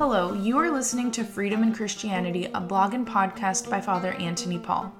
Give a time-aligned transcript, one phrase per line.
[0.00, 4.58] Hello, you are listening to Freedom in Christianity, a blog and podcast by Father Anthony
[4.58, 4.90] Paul.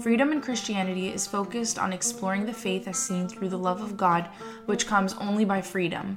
[0.00, 3.96] Freedom in Christianity is focused on exploring the faith as seen through the love of
[3.96, 4.28] God,
[4.66, 6.16] which comes only by freedom.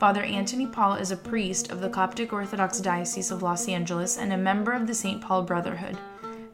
[0.00, 4.32] Father Anthony Paul is a priest of the Coptic Orthodox Diocese of Los Angeles and
[4.32, 5.20] a member of the St.
[5.20, 5.96] Paul Brotherhood.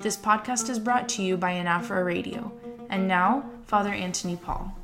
[0.01, 2.53] This podcast is brought to you by Anaphora Radio.
[2.91, 4.77] And now, Father Anthony Paul.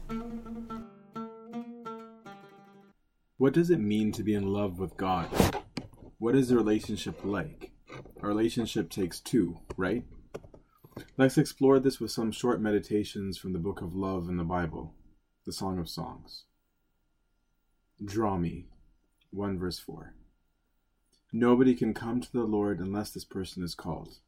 [3.36, 5.28] What does it mean to be in love with God?
[6.20, 7.70] What is the relationship like?
[8.20, 10.04] A relationship takes two, right?
[11.16, 14.92] Let's explore this with some short meditations from the book of love in the Bible,
[15.46, 16.44] the Song of Songs.
[18.04, 18.66] Draw me,
[19.30, 20.12] 1 verse 4.
[21.32, 24.18] Nobody can come to the Lord unless this person is called.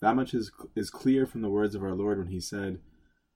[0.00, 2.80] That much is, is clear from the words of our Lord when he said,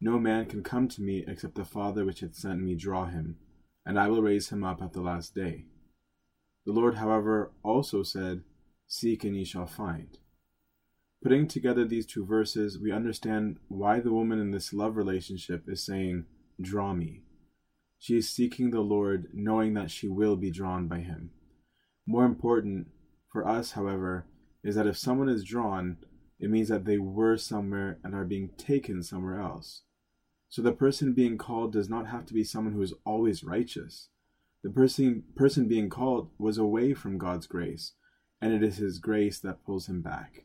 [0.01, 3.37] No man can come to me except the Father which hath sent me draw him,
[3.85, 5.67] and I will raise him up at the last day.
[6.65, 8.43] The Lord, however, also said,
[8.87, 10.19] Seek and ye shall find.
[11.23, 15.85] Putting together these two verses, we understand why the woman in this love relationship is
[15.85, 16.27] saying,
[16.61, 17.23] Draw me.
[17.99, 21.31] She is seeking the Lord, knowing that she will be drawn by him.
[22.07, 22.89] More important
[23.31, 24.27] for us, however,
[24.65, 25.99] is that if someone is drawn,
[26.41, 29.83] it means that they were somewhere and are being taken somewhere else.
[30.49, 34.09] So the person being called does not have to be someone who is always righteous.
[34.63, 37.93] The person, person being called was away from God's grace,
[38.41, 40.45] and it is His grace that pulls him back.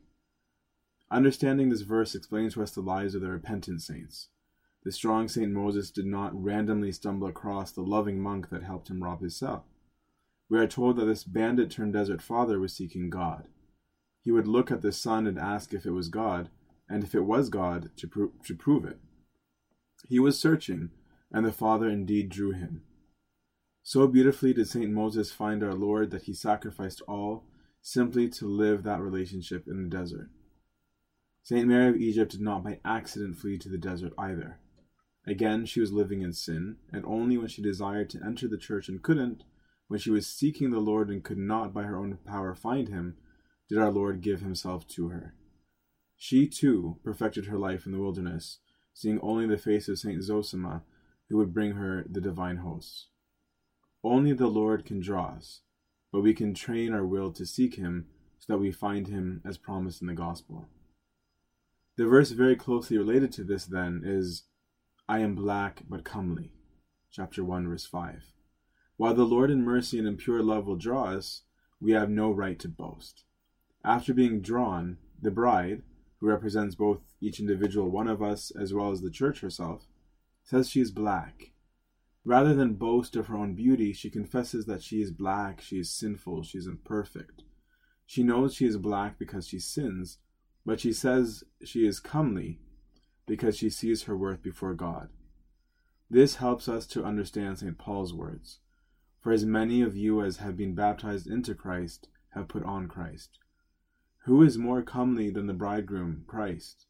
[1.10, 4.30] Understanding this verse explains to us the lives of the repentant saints.
[4.84, 9.04] The strong Saint Moses did not randomly stumble across the loving monk that helped him
[9.04, 9.66] rob his cell.
[10.50, 13.48] We are told that this bandit turned desert father was seeking God.
[14.24, 16.50] He would look at the sun and ask if it was God,
[16.90, 19.00] and if it was God, to, pro- to prove it.
[20.08, 20.92] He was searching,
[21.32, 22.84] and the Father indeed drew him.
[23.88, 24.92] So beautifully did St.
[24.92, 27.46] Moses find our Lord that he sacrificed all
[27.82, 30.30] simply to live that relationship in the desert.
[31.42, 31.66] St.
[31.66, 34.60] Mary of Egypt did not by accident flee to the desert either.
[35.26, 38.90] Again, she was living in sin, and only when she desired to enter the church
[38.90, 39.46] and couldn't,
[39.88, 43.16] when she was seeking the Lord and could not by her own power find him,
[43.70, 45.34] did our Lord give himself to her.
[46.18, 48.60] She too perfected her life in the wilderness,
[48.94, 50.82] seeing only the face of Saint Zosima,
[51.30, 53.08] who would bring her the divine hosts.
[54.10, 55.62] Only the Lord can draw us,
[56.14, 58.08] but we can train our will to seek Him
[58.40, 60.70] so that we find Him as promised in the Gospel.
[61.98, 64.44] The verse very closely related to this, then, is
[65.10, 66.54] I am black but comely,
[67.12, 68.32] chapter 1, verse 5.
[68.96, 71.42] While the Lord in mercy and in pure love will draw us,
[71.82, 73.26] we have no right to boast.
[73.84, 75.82] After being drawn, the bride,
[76.20, 79.86] who represents both each individual one of us as well as the church herself,
[80.44, 81.52] says she is black,
[82.28, 85.90] Rather than boast of her own beauty, she confesses that she is black, she is
[85.90, 87.44] sinful, she is imperfect.
[88.06, 90.18] She knows she is black because she sins,
[90.66, 92.60] but she says she is comely
[93.26, 95.08] because she sees her worth before God.
[96.10, 97.78] This helps us to understand St.
[97.78, 98.60] Paul's words
[99.22, 103.40] For as many of you as have been baptized into Christ have put on Christ.
[104.26, 106.88] Who is more comely than the bridegroom, Christ?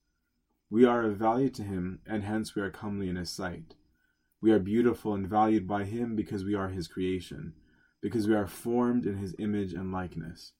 [0.71, 3.75] We are of value to him, and hence we are comely in his sight.
[4.41, 7.53] We are beautiful and valued by Him because we are His creation,
[8.01, 10.53] because we are formed in His image and likeness.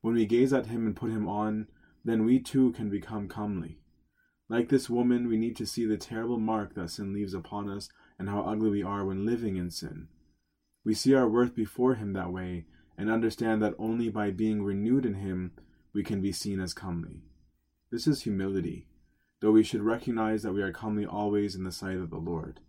[0.00, 1.66] When we gaze at Him and put Him on,
[2.04, 3.80] then we too can become comely.
[4.48, 7.90] Like this woman, we need to see the terrible mark that sin leaves upon us
[8.18, 10.08] and how ugly we are when living in sin.
[10.84, 12.64] We see our worth before Him that way
[12.96, 15.52] and understand that only by being renewed in Him
[15.92, 17.24] we can be seen as comely.
[17.90, 18.88] This is humility,
[19.40, 22.60] though we should recognize that we are comely always in the sight of the Lord.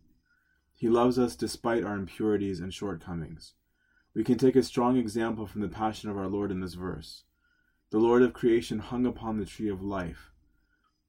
[0.80, 3.54] He loves us despite our impurities and shortcomings.
[4.16, 7.26] We can take a strong example from the passion of our Lord in this verse.
[7.90, 10.32] The Lord of creation hung upon the tree of life.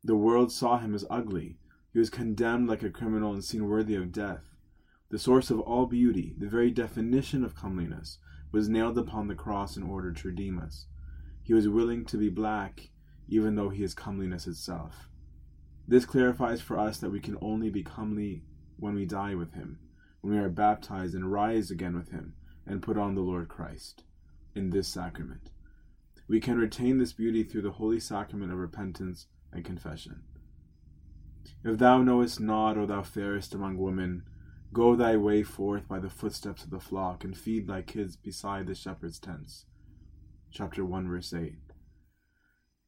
[0.03, 1.61] The world saw him as ugly.
[1.93, 4.57] He was condemned like a criminal and seen worthy of death.
[5.09, 8.19] The source of all beauty, the very definition of comeliness,
[8.51, 10.87] was nailed upon the cross in order to redeem us.
[11.45, 12.91] He was willing to be black,
[13.29, 15.09] even though he is comeliness itself.
[15.87, 18.43] This clarifies for us that we can only be comely
[18.81, 19.79] when we die with him,
[20.21, 22.35] when we are baptized and rise again with him,
[22.67, 24.05] and put on the Lord Christ
[24.55, 25.51] in this sacrament.
[26.29, 30.23] We can retain this beauty through the holy sacrament of repentance and confession.
[31.65, 34.23] If thou knowest not, O thou fairest among women,
[34.73, 38.67] go thy way forth by the footsteps of the flock, and feed thy kids beside
[38.67, 39.67] the shepherd's tents.
[40.51, 41.55] Chapter 1, verse 8.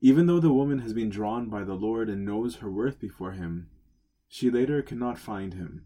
[0.00, 3.32] Even though the woman has been drawn by the Lord and knows her worth before
[3.32, 3.68] him,
[4.34, 5.84] she later cannot find him.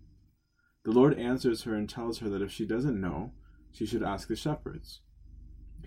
[0.84, 3.32] The Lord answers her and tells her that if she doesn't know,
[3.72, 5.00] she should ask the shepherds.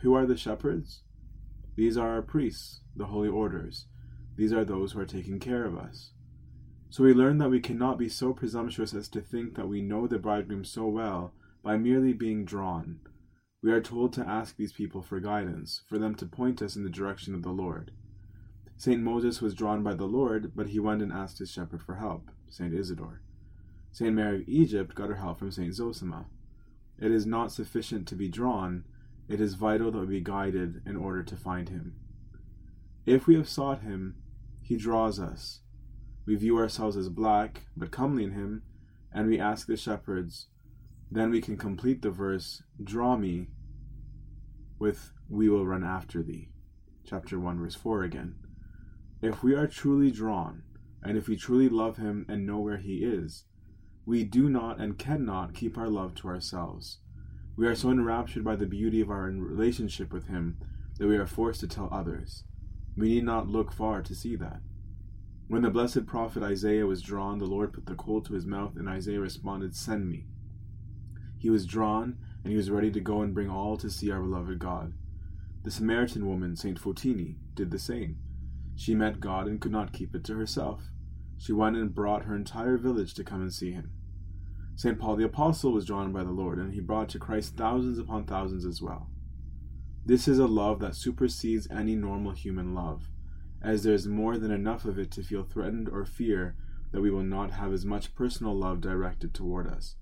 [0.01, 1.03] Who are the shepherds?
[1.77, 3.85] These are our priests, the holy orders.
[4.35, 6.11] These are those who are taking care of us.
[6.89, 10.05] So we learn that we cannot be so presumptuous as to think that we know
[10.05, 11.33] the bridegroom so well
[11.63, 12.99] by merely being drawn.
[13.63, 16.83] We are told to ask these people for guidance, for them to point us in
[16.83, 17.91] the direction of the Lord.
[18.75, 19.01] St.
[19.01, 22.29] Moses was drawn by the Lord, but he went and asked his shepherd for help,
[22.49, 22.73] St.
[22.73, 23.21] Isidore.
[23.91, 24.13] St.
[24.13, 25.73] Mary of Egypt got her help from St.
[25.73, 26.25] Zosima.
[26.99, 28.83] It is not sufficient to be drawn,
[29.27, 31.95] it is vital that we be guided in order to find him.
[33.05, 34.15] If we have sought him,
[34.61, 35.61] he draws us.
[36.25, 38.63] We view ourselves as black, but comely in him,
[39.13, 40.47] and we ask the shepherds,
[41.11, 43.47] then we can complete the verse, Draw me,
[44.77, 46.49] with We will run after thee.
[47.05, 48.35] Chapter 1, verse 4 again.
[49.21, 50.63] If we are truly drawn,
[51.03, 53.45] and if we truly love him and know where he is,
[54.05, 56.99] we do not and cannot keep our love to ourselves.
[57.55, 60.57] We are so enraptured by the beauty of our relationship with him
[60.97, 62.43] that we are forced to tell others.
[62.95, 64.61] We need not look far to see that.
[65.47, 68.75] When the blessed prophet Isaiah was drawn, the Lord put the coal to his mouth,
[68.75, 70.27] and Isaiah responded, Send me.
[71.37, 74.21] He was drawn, and he was ready to go and bring all to see our
[74.21, 74.93] beloved God.
[75.63, 76.79] The Samaritan woman, St.
[76.79, 78.17] Fotini, did the same.
[78.79, 80.89] She met God and could not keep it to herself.
[81.37, 83.91] She went and brought her entire village to come and see him.
[84.77, 84.97] St.
[84.97, 88.23] Paul the Apostle was drawn by the Lord, and he brought to Christ thousands upon
[88.23, 89.09] thousands as well.
[90.05, 93.09] This is a love that supersedes any normal human love,
[93.61, 96.55] as there is more than enough of it to feel threatened or fear
[96.93, 99.97] that we will not have as much personal love directed toward us.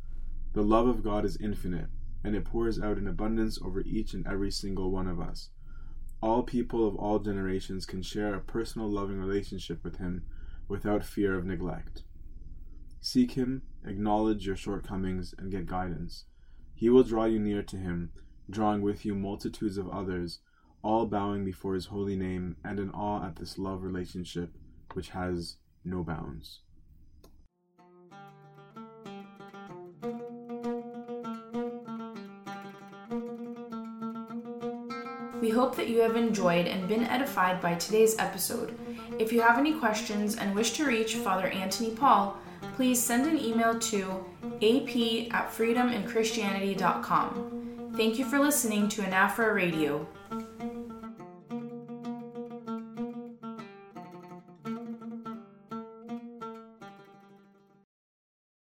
[0.53, 1.87] The love of God is infinite,
[2.23, 5.49] and it pours out in abundance over each and every single one of us.
[6.21, 10.23] All people of all generations can share a personal loving relationship with Him
[10.67, 12.03] without fear of neglect.
[12.99, 16.25] Seek Him, acknowledge your shortcomings, and get guidance.
[16.73, 18.11] He will draw you near to Him,
[18.49, 20.39] drawing with you multitudes of others,
[20.81, 24.55] all bowing before His holy name and in awe at this love relationship
[24.93, 26.61] which has no bounds.
[35.41, 38.75] We hope that you have enjoyed and been edified by today's episode.
[39.19, 42.37] If you have any questions and wish to reach Father Anthony Paul,
[42.75, 44.25] please send an email to
[44.57, 44.89] ap
[45.33, 47.93] at freedominchristianity.com.
[47.95, 50.05] Thank you for listening to Anaphora Radio.